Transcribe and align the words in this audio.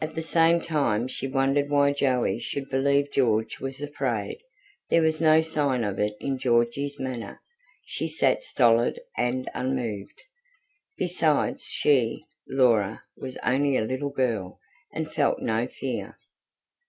At 0.00 0.16
the 0.16 0.22
same 0.22 0.60
time 0.60 1.06
she 1.06 1.28
wondered 1.28 1.70
why 1.70 1.92
Joey 1.92 2.40
should 2.40 2.68
believe 2.68 3.12
George 3.12 3.60
was 3.60 3.80
afraid; 3.80 4.40
there 4.90 5.02
was 5.02 5.20
no 5.20 5.40
sign 5.40 5.84
of 5.84 6.00
it 6.00 6.16
in 6.18 6.36
Georgy's 6.36 6.98
manner; 6.98 7.40
she 7.86 8.08
sat 8.08 8.42
stolid 8.42 8.98
and 9.16 9.48
unmoved. 9.54 10.20
Besides 10.98 11.62
she, 11.62 12.24
Laura, 12.48 13.04
was 13.16 13.36
only 13.46 13.76
a 13.76 13.84
little 13.84 14.10
girl, 14.10 14.58
and 14.92 15.08
felt 15.08 15.38
no 15.38 15.68
fear. 15.68 16.18